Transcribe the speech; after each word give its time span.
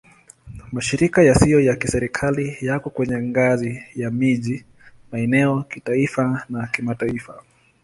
Mashirika 0.73 1.19
yasiyo 1.29 1.59
ya 1.67 1.75
Kiserikali 1.81 2.45
yako 2.69 2.87
kwenye 2.95 3.17
ngazi 3.27 3.71
ya 4.01 4.11
miji, 4.11 4.65
maeneo, 5.11 5.63
kitaifa 5.63 6.45
na 6.49 6.67
kimataifa. 6.67 7.43